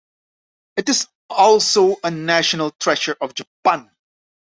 [0.77, 3.91] It is also a National Treasure of Japan.